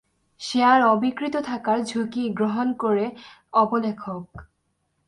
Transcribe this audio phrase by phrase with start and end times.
[0.41, 3.05] Share অবিক্রিত থাকার ঝুঁকি গ্রহণ করে
[3.53, 4.25] অবলেখক।